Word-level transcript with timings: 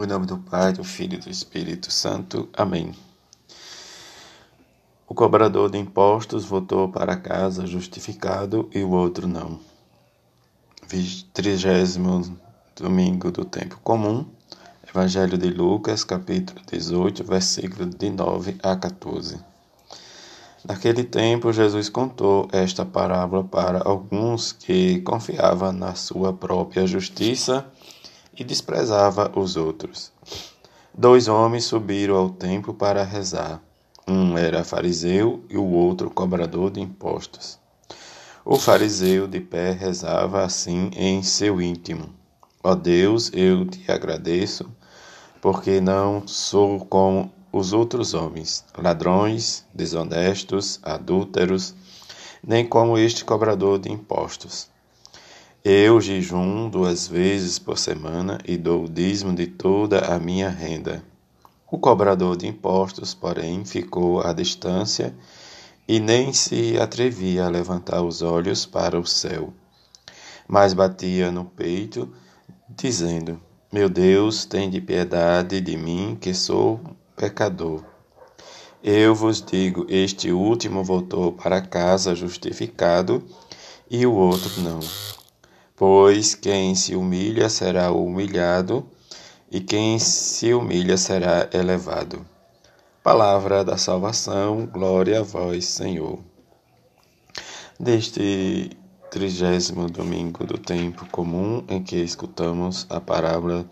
Em 0.00 0.06
nome 0.06 0.26
do 0.26 0.38
Pai, 0.38 0.72
do 0.72 0.84
Filho 0.84 1.14
e 1.14 1.18
do 1.18 1.28
Espírito 1.28 1.90
Santo. 1.90 2.48
Amém. 2.56 2.94
O 5.08 5.12
cobrador 5.12 5.68
de 5.68 5.76
impostos 5.76 6.44
voltou 6.44 6.88
para 6.88 7.16
casa 7.16 7.66
justificado 7.66 8.70
e 8.72 8.80
o 8.80 8.90
outro 8.90 9.26
não. 9.26 9.58
Trigésimo 11.34 12.38
domingo 12.76 13.32
do 13.32 13.44
tempo 13.44 13.80
comum. 13.82 14.24
Evangelho 14.88 15.36
de 15.36 15.50
Lucas, 15.50 16.04
capítulo 16.04 16.60
18, 16.70 17.24
versículo 17.24 17.86
de 17.86 18.08
9 18.08 18.56
a 18.62 18.76
14. 18.76 19.40
Naquele 20.64 21.02
tempo, 21.02 21.52
Jesus 21.52 21.88
contou 21.88 22.46
esta 22.52 22.86
parábola 22.86 23.42
para 23.42 23.82
alguns 23.82 24.52
que 24.52 25.00
confiavam 25.00 25.72
na 25.72 25.96
sua 25.96 26.32
própria 26.32 26.86
justiça 26.86 27.66
e 28.38 28.44
desprezava 28.44 29.32
os 29.34 29.56
outros. 29.56 30.12
Dois 30.96 31.26
homens 31.28 31.64
subiram 31.64 32.16
ao 32.16 32.30
templo 32.30 32.72
para 32.72 33.02
rezar. 33.02 33.60
Um 34.06 34.38
era 34.38 34.64
fariseu 34.64 35.44
e 35.50 35.58
o 35.58 35.64
outro 35.64 36.08
cobrador 36.08 36.70
de 36.70 36.80
impostos. 36.80 37.58
O 38.44 38.56
fariseu 38.56 39.26
de 39.26 39.40
pé 39.40 39.72
rezava 39.72 40.42
assim 40.44 40.90
em 40.96 41.22
seu 41.22 41.60
íntimo: 41.60 42.08
Ó 42.62 42.74
Deus, 42.74 43.30
eu 43.34 43.66
te 43.66 43.90
agradeço, 43.90 44.70
porque 45.42 45.80
não 45.80 46.26
sou 46.26 46.80
como 46.86 47.30
os 47.52 47.72
outros 47.72 48.14
homens, 48.14 48.64
ladrões, 48.76 49.66
desonestos, 49.74 50.80
adúlteros, 50.82 51.74
nem 52.42 52.66
como 52.66 52.96
este 52.96 53.24
cobrador 53.24 53.78
de 53.78 53.90
impostos. 53.90 54.68
Eu 55.70 56.00
jejum 56.00 56.70
duas 56.70 57.06
vezes 57.06 57.58
por 57.58 57.76
semana 57.76 58.38
e 58.46 58.56
dou 58.56 58.84
o 58.84 58.88
dízimo 58.88 59.34
de 59.34 59.46
toda 59.46 59.98
a 59.98 60.18
minha 60.18 60.48
renda. 60.48 61.04
O 61.70 61.76
cobrador 61.76 62.38
de 62.38 62.46
impostos, 62.46 63.12
porém, 63.12 63.66
ficou 63.66 64.22
à 64.22 64.32
distância 64.32 65.14
e 65.86 66.00
nem 66.00 66.32
se 66.32 66.78
atrevia 66.80 67.44
a 67.44 67.50
levantar 67.50 68.00
os 68.00 68.22
olhos 68.22 68.64
para 68.64 68.98
o 68.98 69.04
céu, 69.04 69.52
mas 70.48 70.72
batia 70.72 71.30
no 71.30 71.44
peito, 71.44 72.10
dizendo: 72.70 73.38
Meu 73.70 73.90
Deus, 73.90 74.46
de 74.46 74.80
piedade 74.80 75.60
de 75.60 75.76
mim, 75.76 76.16
que 76.18 76.32
sou 76.32 76.80
pecador. 77.14 77.84
Eu 78.82 79.14
vos 79.14 79.42
digo: 79.42 79.84
este 79.86 80.32
último 80.32 80.82
voltou 80.82 81.30
para 81.30 81.60
casa 81.60 82.14
justificado 82.14 83.22
e 83.90 84.06
o 84.06 84.14
outro 84.14 84.62
não. 84.62 84.80
Pois 85.78 86.34
quem 86.34 86.74
se 86.74 86.96
humilha 86.96 87.48
será 87.48 87.92
humilhado, 87.92 88.84
e 89.48 89.60
quem 89.60 89.96
se 90.00 90.52
humilha 90.52 90.96
será 90.96 91.48
elevado. 91.52 92.26
Palavra 93.00 93.64
da 93.64 93.76
salvação, 93.76 94.66
glória 94.66 95.20
a 95.20 95.22
vós, 95.22 95.66
Senhor. 95.66 96.18
Deste 97.78 98.70
trigésimo 99.08 99.88
domingo 99.88 100.44
do 100.44 100.58
tempo 100.58 101.06
comum 101.12 101.62
em 101.68 101.80
que 101.80 101.96
escutamos 101.96 102.84
a 102.90 103.00
parábola 103.00 103.64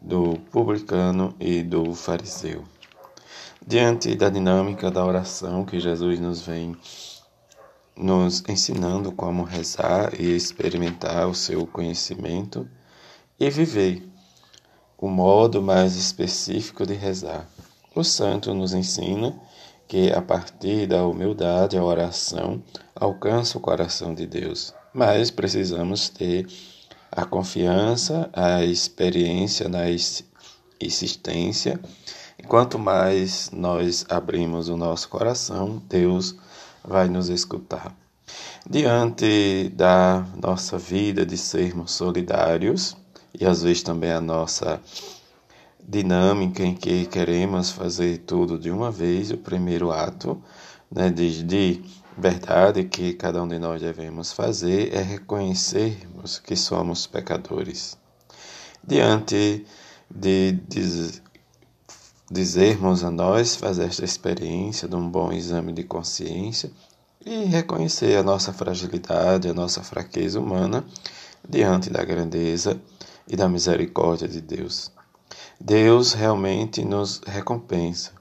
do 0.00 0.38
publicano 0.50 1.34
e 1.38 1.62
do 1.62 1.94
fariseu. 1.94 2.64
Diante 3.66 4.14
da 4.14 4.30
dinâmica 4.30 4.90
da 4.90 5.04
oração 5.04 5.66
que 5.66 5.78
Jesus 5.78 6.18
nos 6.18 6.40
vem 6.40 6.74
nos 7.98 8.44
ensinando 8.48 9.10
como 9.10 9.42
rezar 9.42 10.18
e 10.18 10.34
experimentar 10.34 11.28
o 11.28 11.34
seu 11.34 11.66
conhecimento 11.66 12.68
e 13.38 13.50
viver 13.50 14.08
o 14.96 15.08
modo 15.08 15.60
mais 15.60 15.96
específico 15.96 16.86
de 16.86 16.94
rezar. 16.94 17.48
O 17.94 18.04
santo 18.04 18.54
nos 18.54 18.72
ensina 18.72 19.36
que 19.88 20.12
a 20.12 20.22
partir 20.22 20.86
da 20.86 21.04
humildade 21.04 21.76
a 21.76 21.82
oração 21.82 22.62
alcança 22.94 23.58
o 23.58 23.60
coração 23.60 24.14
de 24.14 24.26
Deus, 24.26 24.72
mas 24.92 25.30
precisamos 25.30 26.08
ter 26.08 26.46
a 27.10 27.24
confiança, 27.24 28.30
a 28.32 28.62
experiência 28.64 29.68
na 29.68 29.84
existência. 30.80 31.80
Quanto 32.46 32.78
mais 32.78 33.50
nós 33.50 34.04
abrimos 34.08 34.68
o 34.68 34.76
nosso 34.76 35.08
coração, 35.08 35.82
Deus 35.88 36.36
vai 36.88 37.08
nos 37.08 37.28
escutar. 37.28 37.94
Diante 38.68 39.70
da 39.74 40.26
nossa 40.40 40.78
vida 40.78 41.24
de 41.24 41.36
sermos 41.36 41.92
solidários 41.92 42.96
e 43.38 43.44
às 43.46 43.62
vezes 43.62 43.82
também 43.82 44.10
a 44.10 44.20
nossa 44.20 44.80
dinâmica 45.86 46.62
em 46.62 46.74
que 46.74 47.06
queremos 47.06 47.70
fazer 47.70 48.18
tudo 48.18 48.58
de 48.58 48.70
uma 48.70 48.90
vez, 48.90 49.30
o 49.30 49.36
primeiro 49.36 49.90
ato 49.90 50.42
né, 50.90 51.10
de, 51.10 51.42
de 51.42 51.82
verdade 52.16 52.84
que 52.84 53.12
cada 53.12 53.42
um 53.42 53.48
de 53.48 53.58
nós 53.58 53.80
devemos 53.80 54.32
fazer 54.32 54.94
é 54.94 55.02
reconhecermos 55.02 56.38
que 56.38 56.56
somos 56.56 57.06
pecadores. 57.06 57.98
Diante 58.82 59.64
de, 60.10 60.52
de 60.66 61.20
dizermos 62.30 63.02
a 63.02 63.10
nós, 63.10 63.56
fazer 63.56 63.84
esta 63.84 64.04
experiência 64.04 64.86
de 64.86 64.94
um 64.94 65.08
bom 65.08 65.32
exame 65.32 65.72
de 65.72 65.82
consciência 65.82 66.70
e 67.24 67.44
reconhecer 67.44 68.16
a 68.18 68.22
nossa 68.22 68.52
fragilidade, 68.52 69.48
a 69.48 69.54
nossa 69.54 69.82
fraqueza 69.82 70.38
humana 70.38 70.84
diante 71.48 71.88
da 71.88 72.04
grandeza 72.04 72.78
e 73.26 73.34
da 73.34 73.48
misericórdia 73.48 74.28
de 74.28 74.42
Deus. 74.42 74.92
Deus 75.58 76.12
realmente 76.12 76.84
nos 76.84 77.20
recompensa. 77.26 78.12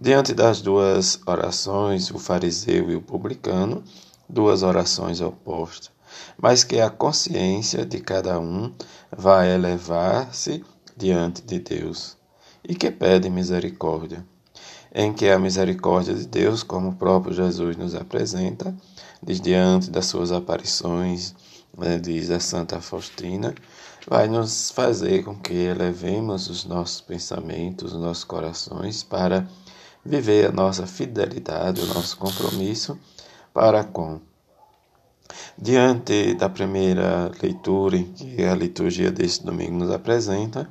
Diante 0.00 0.32
das 0.32 0.62
duas 0.62 1.20
orações, 1.26 2.10
o 2.10 2.18
fariseu 2.18 2.90
e 2.90 2.96
o 2.96 3.02
publicano, 3.02 3.84
duas 4.28 4.62
orações 4.62 5.20
opostas, 5.20 5.90
mas 6.38 6.64
que 6.64 6.80
a 6.80 6.88
consciência 6.88 7.84
de 7.84 8.00
cada 8.00 8.40
um 8.40 8.72
vai 9.14 9.54
elevar-se 9.54 10.64
diante 10.96 11.42
de 11.42 11.58
Deus 11.58 12.21
e 12.66 12.74
que 12.74 12.90
pede 12.90 13.28
misericórdia, 13.28 14.24
em 14.94 15.12
que 15.12 15.28
a 15.28 15.38
misericórdia 15.38 16.14
de 16.14 16.26
Deus, 16.26 16.62
como 16.62 16.90
o 16.90 16.94
próprio 16.94 17.34
Jesus 17.34 17.76
nos 17.76 17.94
apresenta, 17.94 18.74
diz 19.22 19.40
diante 19.40 19.90
das 19.90 20.06
suas 20.06 20.32
aparições, 20.32 21.34
né, 21.76 21.98
diz 21.98 22.30
a 22.30 22.38
Santa 22.40 22.80
Faustina, 22.80 23.54
vai 24.06 24.28
nos 24.28 24.70
fazer 24.70 25.24
com 25.24 25.36
que 25.36 25.54
elevemos 25.54 26.48
os 26.48 26.64
nossos 26.64 27.00
pensamentos, 27.00 27.92
os 27.92 28.00
nossos 28.00 28.24
corações 28.24 29.02
para 29.02 29.46
viver 30.04 30.46
a 30.46 30.52
nossa 30.52 30.86
fidelidade, 30.86 31.80
o 31.80 31.86
nosso 31.86 32.16
compromisso 32.16 32.98
para 33.54 33.84
com. 33.84 34.20
Diante 35.58 36.34
da 36.34 36.48
primeira 36.48 37.30
leitura 37.42 37.96
em 37.96 38.04
que 38.12 38.42
a 38.44 38.54
liturgia 38.54 39.10
deste 39.10 39.44
domingo 39.44 39.74
nos 39.74 39.90
apresenta, 39.90 40.68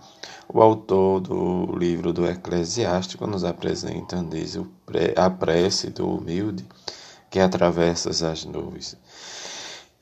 o 0.47 0.61
autor 0.61 1.21
do 1.21 1.75
livro 1.77 2.11
do 2.11 2.25
Eclesiástico 2.25 3.25
nos 3.25 3.43
apresenta, 3.43 4.21
diz, 4.29 4.59
a 5.15 5.29
prece 5.29 5.89
do 5.91 6.09
humilde 6.09 6.65
que 7.29 7.39
atravessa 7.39 8.09
as 8.09 8.43
nuvens. 8.43 8.97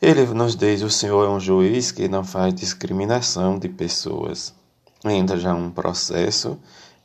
Ele 0.01 0.25
nos 0.27 0.55
diz: 0.55 0.81
o 0.81 0.89
Senhor 0.89 1.25
é 1.25 1.29
um 1.29 1.39
juiz 1.39 1.91
que 1.91 2.07
não 2.07 2.23
faz 2.23 2.53
discriminação 2.53 3.59
de 3.59 3.69
pessoas. 3.69 4.53
Entra 5.05 5.37
já 5.37 5.53
um 5.53 5.69
processo 5.69 6.57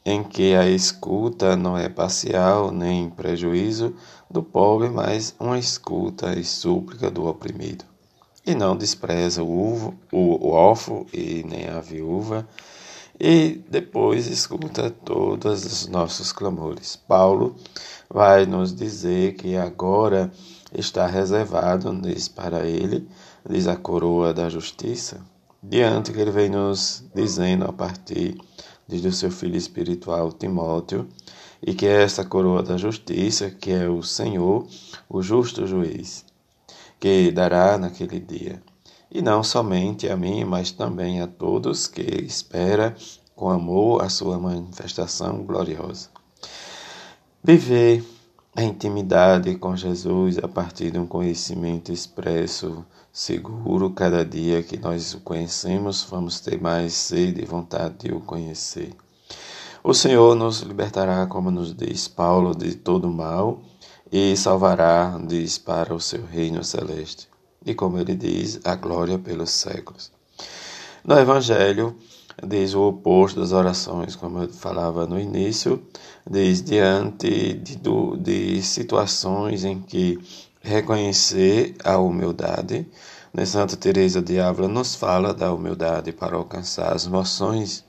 em 0.04 0.22
que 0.22 0.54
a 0.54 0.68
escuta 0.68 1.56
não 1.56 1.78
é 1.78 1.88
parcial 1.88 2.70
nem 2.70 3.08
prejuízo 3.08 3.94
do 4.30 4.42
pobre, 4.42 4.90
mas 4.90 5.34
uma 5.40 5.58
escuta 5.58 6.38
e 6.38 6.44
súplica 6.44 7.10
do 7.10 7.26
oprimido. 7.26 7.84
E 8.46 8.54
não 8.54 8.76
despreza 8.76 9.42
o, 9.42 9.48
uvo, 9.48 9.94
o, 10.12 10.48
o 10.48 10.50
órfão 10.50 11.06
e 11.12 11.42
nem 11.44 11.68
a 11.68 11.80
viúva, 11.80 12.46
e 13.18 13.62
depois 13.70 14.26
escuta 14.26 14.90
todos 14.90 15.64
os 15.64 15.86
nossos 15.86 16.32
clamores. 16.32 16.96
Paulo 16.96 17.56
vai 18.10 18.44
nos 18.44 18.74
dizer 18.74 19.34
que 19.34 19.56
agora 19.56 20.30
está 20.74 21.06
reservado 21.06 21.94
diz 22.00 22.28
para 22.28 22.66
ele, 22.66 23.08
diz 23.48 23.66
a 23.66 23.76
coroa 23.76 24.34
da 24.34 24.50
justiça, 24.50 25.20
diante 25.62 26.12
que 26.12 26.20
ele 26.20 26.30
vem 26.30 26.50
nos 26.50 27.04
dizendo 27.14 27.64
a 27.64 27.72
partir 27.72 28.36
diz 28.86 29.04
o 29.04 29.12
seu 29.12 29.30
filho 29.30 29.56
espiritual 29.56 30.32
Timóteo, 30.32 31.08
e 31.62 31.74
que 31.74 31.86
é 31.86 32.02
essa 32.02 32.24
coroa 32.24 32.62
da 32.62 32.76
justiça, 32.76 33.50
que 33.50 33.70
é 33.70 33.88
o 33.88 34.02
Senhor, 34.02 34.66
o 35.08 35.22
justo 35.22 35.66
juiz, 35.66 36.24
que 37.00 37.30
dará 37.30 37.78
naquele 37.78 38.20
dia 38.20 38.62
e 39.14 39.22
não 39.22 39.44
somente 39.44 40.08
a 40.08 40.16
mim, 40.16 40.44
mas 40.44 40.72
também 40.72 41.20
a 41.20 41.28
todos 41.28 41.86
que 41.86 42.02
espera 42.02 42.96
com 43.36 43.48
amor 43.48 44.02
a 44.02 44.08
sua 44.08 44.40
manifestação 44.40 45.44
gloriosa. 45.44 46.08
Viver 47.42 48.04
a 48.56 48.62
intimidade 48.62 49.56
com 49.56 49.74
Jesus 49.74 50.38
a 50.38 50.46
partir 50.46 50.92
de 50.92 50.98
um 50.98 51.06
conhecimento 51.06 51.90
expresso, 51.90 52.84
seguro. 53.12 53.90
Cada 53.90 54.24
dia 54.24 54.62
que 54.62 54.76
nós 54.76 55.12
o 55.12 55.20
conhecemos, 55.20 56.06
vamos 56.08 56.38
ter 56.38 56.60
mais 56.60 56.92
sede 56.92 57.42
e 57.42 57.46
vontade 57.46 58.08
de 58.08 58.14
o 58.14 58.20
conhecer. 58.20 58.94
O 59.82 59.92
Senhor 59.92 60.36
nos 60.36 60.60
libertará, 60.60 61.26
como 61.26 61.50
nos 61.50 61.74
diz 61.74 62.06
Paulo, 62.06 62.54
de 62.54 62.76
todo 62.76 63.10
mal 63.10 63.60
e 64.10 64.36
salvará, 64.36 65.18
diz, 65.26 65.58
para 65.58 65.92
o 65.92 66.00
seu 66.00 66.24
reino 66.24 66.62
celeste. 66.62 67.28
E 67.66 67.74
como 67.74 67.98
ele 67.98 68.14
diz, 68.14 68.60
a 68.64 68.76
glória 68.76 69.18
pelos 69.18 69.50
séculos. 69.50 70.12
No 71.04 71.18
Evangelho, 71.18 71.96
diz 72.42 72.74
o 72.74 72.88
oposto 72.88 73.40
das 73.40 73.52
orações, 73.52 74.16
como 74.16 74.42
eu 74.42 74.48
falava 74.48 75.06
no 75.06 75.18
início, 75.18 75.82
diz 76.28 76.62
diante 76.62 77.54
de, 77.54 77.78
de 78.18 78.62
situações 78.62 79.64
em 79.64 79.80
que 79.80 80.18
reconhecer 80.62 81.76
a 81.84 81.98
humildade. 81.98 82.86
Né? 83.32 83.44
Santa 83.44 83.76
Teresa 83.76 84.20
de 84.22 84.40
Ávila 84.40 84.68
nos 84.68 84.94
fala 84.94 85.32
da 85.32 85.52
humildade 85.52 86.12
para 86.12 86.36
alcançar 86.36 86.92
as 86.92 87.06
moções, 87.06 87.84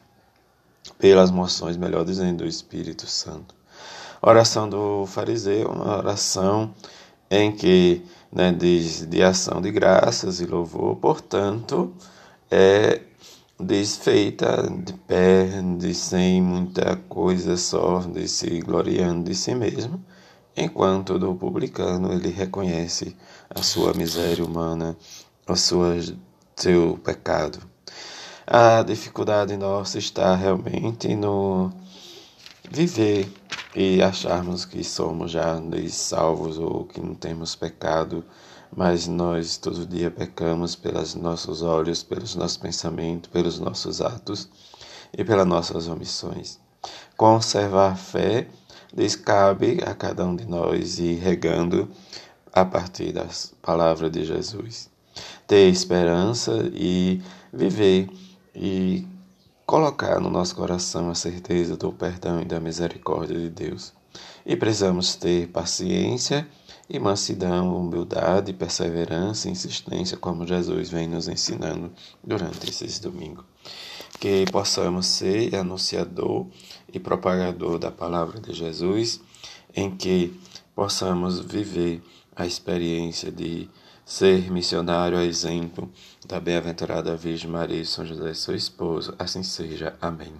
pelas 1.00 1.32
moções, 1.32 1.78
melhor 1.78 2.06
dizendo, 2.06 2.44
do 2.44 2.48
Espírito 2.48 3.08
Santo. 3.08 3.56
oração 4.22 4.70
do 4.70 5.06
fariseu, 5.08 5.70
uma 5.70 5.98
oração 5.98 6.74
em 7.30 7.52
que 7.52 8.04
né, 8.32 8.52
diz 8.52 9.06
de 9.06 9.24
ação 9.24 9.62
de 9.62 9.72
graças 9.72 10.40
e 10.42 10.46
louvor, 10.46 10.96
portanto, 10.98 11.94
é 12.52 13.02
desfeita, 13.60 14.70
de 14.70 14.94
pé, 14.94 15.62
de 15.78 15.94
sem 15.94 16.42
muita 16.42 16.98
coisa 17.08 17.56
só, 17.58 18.00
de 18.00 18.28
se 18.28 18.60
gloriando 18.60 19.30
de 19.30 19.36
si 19.36 19.56
mesmo, 19.56 20.04
enquanto 20.56 21.18
do 21.18 21.36
publicano 21.36 22.12
ele 22.12 22.30
reconhece 22.30 23.16
a 23.50 23.62
sua 23.62 23.94
miséria 23.94 24.44
humana, 24.44 24.98
sua, 25.56 25.96
seu 26.56 26.98
pecado. 27.04 27.60
A 28.46 28.84
dificuldade 28.84 29.58
nossa 29.58 29.98
está 29.98 30.36
realmente 30.36 31.16
no 31.16 31.72
viver 32.70 33.32
e 33.76 34.02
acharmos 34.02 34.66
que 34.66 34.84
somos 34.84 35.32
já 35.32 35.60
salvos 35.90 36.58
ou 36.58 36.86
que 36.86 37.02
não 37.02 37.16
temos 37.16 37.56
pecado 37.56 38.24
mas 38.76 39.08
nós 39.08 39.58
todo 39.58 39.86
dia 39.86 40.12
pecamos 40.12 40.76
pelos 40.76 41.16
nossos 41.16 41.62
olhos, 41.62 42.04
pelos 42.04 42.36
nossos 42.36 42.58
pensamentos, 42.58 43.30
pelos 43.32 43.58
nossos 43.58 44.02
atos 44.02 44.50
e 45.18 45.24
pelas 45.24 45.48
nossas 45.48 45.88
omissões. 45.88 46.60
Conservar 47.16 47.94
a 47.94 47.96
fé 47.96 48.48
lhes 48.94 49.16
cabe 49.16 49.80
a 49.86 49.94
cada 49.94 50.26
um 50.26 50.36
de 50.36 50.46
nós 50.46 51.00
e 51.00 51.14
regando 51.14 51.90
a 52.52 52.66
partir 52.66 53.14
das 53.14 53.54
palavras 53.62 54.12
de 54.12 54.26
Jesus. 54.26 54.90
Ter 55.48 55.70
esperança 55.70 56.70
e 56.74 57.22
viver 57.54 58.10
e 58.54 59.08
colocar 59.66 60.20
no 60.20 60.30
nosso 60.30 60.56
coração 60.56 61.10
a 61.10 61.16
certeza 61.16 61.78
do 61.78 61.94
perdão 61.94 62.42
e 62.42 62.46
da 62.46 62.60
misericórdia 62.60 63.40
de 63.40 63.50
Deus. 63.50 63.94
E 64.46 64.56
precisamos 64.56 65.16
ter 65.16 65.48
paciência 65.48 66.48
e 66.90 67.00
mansidão, 67.00 67.76
humildade, 67.76 68.54
perseverança, 68.54 69.50
insistência, 69.50 70.18
como 70.18 70.46
Jesus 70.46 70.90
vem 70.90 71.08
nos 71.08 71.28
ensinando 71.28 71.92
durante 72.24 72.70
esses 72.70 73.00
domingos. 73.00 73.44
Que 74.20 74.46
possamos 74.52 75.08
ser 75.08 75.56
anunciador 75.56 76.48
e 76.94 77.00
propagador 77.00 77.80
da 77.80 77.92
palavra 77.92 78.40
de 78.40 78.54
Jesus, 78.54 79.20
em 79.76 79.90
que 79.96 80.40
possamos 80.76 81.40
viver 81.40 82.02
a 82.36 82.46
experiência 82.46 83.32
de 83.32 83.70
ser 84.06 84.52
missionário 84.52 85.18
a 85.18 85.26
exemplo 85.26 85.92
da 86.28 86.40
bem-aventurada 86.40 87.16
Virgem 87.16 87.50
Maria 87.50 87.82
e 87.82 87.86
São 87.86 88.06
José, 88.06 88.34
seu 88.34 88.56
esposo. 88.56 89.16
Assim 89.18 89.42
seja. 89.42 89.96
Amém. 90.00 90.34